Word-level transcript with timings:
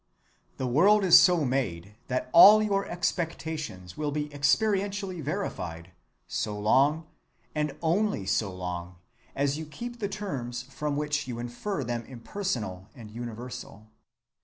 The 0.57 0.65
world 0.65 1.03
is 1.03 1.19
so 1.19 1.45
made 1.45 1.93
that 2.07 2.27
all 2.33 2.63
your 2.63 2.87
expectations 2.87 3.95
will 3.95 4.09
be 4.09 4.29
experientially 4.29 5.21
verified 5.21 5.91
so 6.27 6.59
long, 6.59 7.05
and 7.53 7.77
only 7.83 8.25
so 8.25 8.51
long, 8.51 8.95
as 9.35 9.59
you 9.59 9.67
keep 9.67 9.99
the 9.99 10.09
terms 10.09 10.63
from 10.63 10.97
which 10.97 11.27
you 11.27 11.37
infer 11.37 11.83
them 11.83 12.03
impersonal 12.05 12.89
and 12.95 13.11
universal. 13.11 13.91